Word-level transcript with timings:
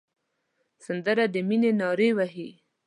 سندره 0.85 1.25
د 1.33 1.35
مینې 1.47 1.71
نارې 1.81 2.09
وهي 2.17 2.49